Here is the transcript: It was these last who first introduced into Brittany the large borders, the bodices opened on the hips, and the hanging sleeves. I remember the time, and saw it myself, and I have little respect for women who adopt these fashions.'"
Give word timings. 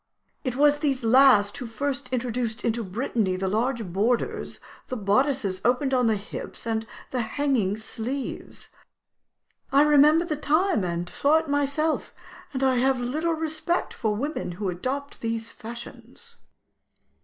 It 0.43 0.55
was 0.55 0.79
these 0.79 1.03
last 1.03 1.55
who 1.59 1.67
first 1.67 2.11
introduced 2.11 2.65
into 2.65 2.83
Brittany 2.83 3.35
the 3.35 3.47
large 3.47 3.85
borders, 3.85 4.59
the 4.87 4.97
bodices 4.97 5.61
opened 5.63 5.93
on 5.93 6.07
the 6.07 6.15
hips, 6.15 6.65
and 6.65 6.87
the 7.11 7.21
hanging 7.21 7.77
sleeves. 7.77 8.69
I 9.71 9.83
remember 9.83 10.25
the 10.25 10.37
time, 10.37 10.83
and 10.83 11.07
saw 11.07 11.37
it 11.37 11.47
myself, 11.47 12.15
and 12.51 12.63
I 12.63 12.77
have 12.77 12.99
little 12.99 13.33
respect 13.35 13.93
for 13.93 14.15
women 14.15 14.53
who 14.53 14.69
adopt 14.71 15.21
these 15.21 15.51
fashions.'" 15.51 16.35